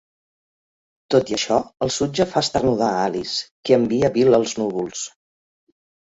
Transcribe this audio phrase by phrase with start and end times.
[1.15, 1.57] Tot i això,
[1.87, 3.37] el sutge fa esternudar Alice,
[3.69, 5.07] qui envia Bill als núvols.